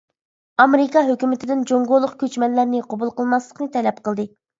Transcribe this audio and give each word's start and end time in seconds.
ئامېرىكا 0.63 1.01
ھۆكۈمىتىدىن 1.09 1.61
جۇڭگولۇق 1.71 2.15
كۆچمەنلەرنى 2.23 2.81
قوبۇل 2.95 3.13
قىلماسلىقنى 3.21 3.69
تەلەپ 3.77 4.01
قىلدى. 4.09 4.27